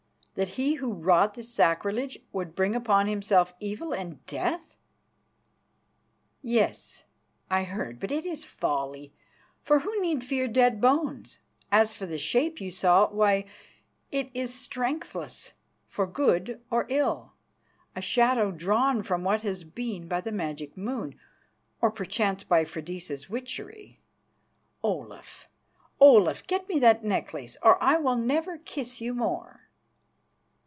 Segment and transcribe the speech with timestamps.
[0.35, 4.75] "That he who wrought this sacrilege would bring upon himself evil and death?"
[6.41, 7.03] "Yes,
[7.51, 9.11] I heard; but it is folly,
[9.61, 11.37] for who need fear dead bones?
[11.69, 13.43] As for the shape you saw, why,
[14.09, 15.51] it is strengthless
[15.89, 17.33] for good or ill,
[17.93, 21.19] a shadow drawn from what has been by the magic moon,
[21.81, 23.99] or perchance by Freydisa's witchery.
[24.81, 25.49] Olaf,
[25.99, 29.57] Olaf, get me that necklace or I will never kiss you more."